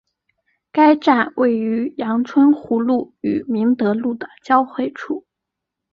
[0.71, 5.27] 该站位于杨春湖路与明德路的交汇处。